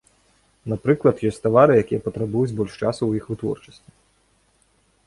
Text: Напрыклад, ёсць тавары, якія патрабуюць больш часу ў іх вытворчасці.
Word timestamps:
Напрыклад, 0.71 1.21
ёсць 1.31 1.37
тавары, 1.45 1.73
якія 1.83 2.01
патрабуюць 2.09 2.55
больш 2.61 2.73
часу 2.81 2.99
ў 3.05 3.11
іх 3.25 3.31
вытворчасці. 3.35 3.89